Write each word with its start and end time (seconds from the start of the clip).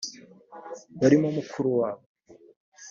barimo 0.99 1.27
umukuru 1.29 1.67
wabo 1.79 2.03